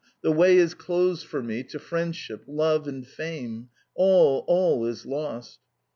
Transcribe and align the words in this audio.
"The 0.23 0.31
way 0.31 0.57
is 0.57 0.73
closed 0.73 1.27
for 1.27 1.43
me 1.43 1.61
to 1.65 1.77
friendship, 1.77 2.45
love, 2.47 2.87
and 2.87 3.05
fame! 3.05 3.69
All, 3.93 4.43
all 4.47 4.83
is 4.87 5.05
lost!" 5.05 5.59